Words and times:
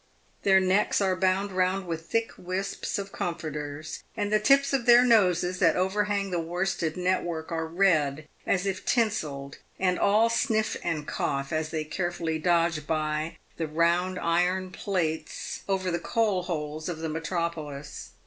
Their 0.41 0.59
necks 0.59 0.99
are 0.99 1.15
bound 1.15 1.51
round 1.51 1.85
with 1.85 2.07
thick 2.09 2.31
wisps 2.35 2.97
of 2.97 3.11
comforters, 3.11 4.01
and 4.17 4.33
the 4.33 4.39
tips 4.39 4.73
of 4.73 4.87
their 4.87 5.05
noses, 5.05 5.59
that 5.59 5.75
overhang 5.75 6.31
the 6.31 6.39
worsted 6.39 6.97
network, 6.97 7.51
are 7.51 7.67
red, 7.67 8.27
as 8.47 8.65
if 8.65 8.83
tinselled, 8.83 9.59
and 9.77 9.99
all 9.99 10.27
sniff 10.27 10.75
and 10.83 11.05
cough, 11.07 11.53
as 11.53 11.69
they 11.69 11.83
carefully 11.83 12.39
dodge 12.39 12.87
by 12.87 13.37
the 13.57 13.67
round 13.67 14.17
iron 14.17 14.71
plates 14.71 15.61
over 15.69 15.91
the 15.91 15.99
coal 15.99 16.41
holes 16.45 16.89
of 16.89 16.97
the 16.97 17.07
metropolis. 17.07 18.13